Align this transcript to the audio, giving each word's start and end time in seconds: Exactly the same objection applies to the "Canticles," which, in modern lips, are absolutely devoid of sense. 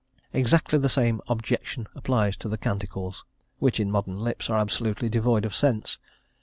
Exactly 0.33 0.79
the 0.79 0.89
same 0.89 1.21
objection 1.29 1.85
applies 1.93 2.35
to 2.37 2.49
the 2.49 2.57
"Canticles," 2.57 3.23
which, 3.59 3.79
in 3.79 3.91
modern 3.91 4.17
lips, 4.17 4.49
are 4.49 4.57
absolutely 4.57 5.09
devoid 5.09 5.45
of 5.45 5.53
sense. 5.53 5.99